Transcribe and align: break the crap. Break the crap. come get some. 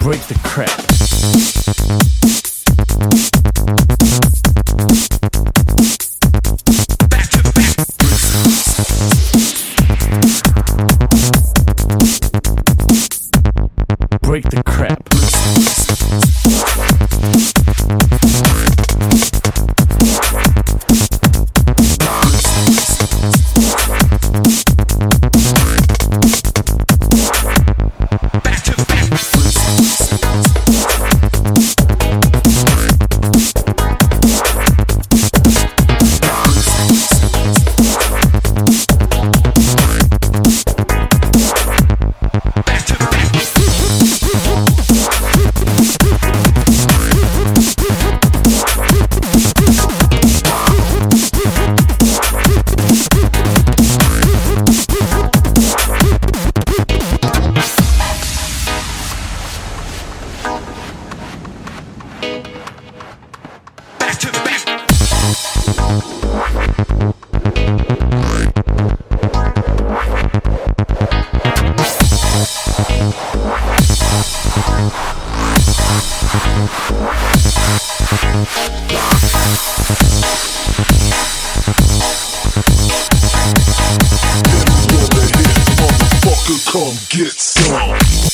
break 0.00 0.22
the 0.28 0.34
crap. 0.42 0.70
Break 14.22 14.44
the 14.44 14.62
crap. 14.64 16.69
come 86.70 86.94
get 87.08 87.32
some. 87.40 88.29